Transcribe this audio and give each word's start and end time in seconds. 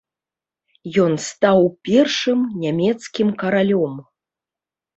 Ён 1.03 1.13
стаў 1.25 1.61
першым 1.89 2.39
нямецкім 2.65 3.27
каралём. 3.45 3.93